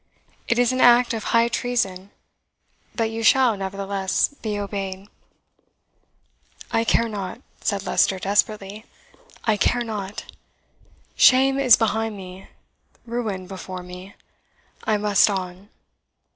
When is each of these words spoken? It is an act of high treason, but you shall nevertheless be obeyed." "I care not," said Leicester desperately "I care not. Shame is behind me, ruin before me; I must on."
It 0.47 0.57
is 0.57 0.71
an 0.71 0.81
act 0.81 1.13
of 1.13 1.25
high 1.25 1.47
treason, 1.47 2.09
but 2.95 3.11
you 3.11 3.21
shall 3.21 3.55
nevertheless 3.55 4.29
be 4.29 4.57
obeyed." 4.57 5.07
"I 6.71 6.83
care 6.83 7.07
not," 7.07 7.39
said 7.59 7.85
Leicester 7.85 8.17
desperately 8.17 8.83
"I 9.43 9.57
care 9.57 9.83
not. 9.83 10.25
Shame 11.15 11.59
is 11.59 11.77
behind 11.77 12.17
me, 12.17 12.47
ruin 13.05 13.45
before 13.45 13.83
me; 13.83 14.15
I 14.85 14.97
must 14.97 15.29
on." 15.29 15.69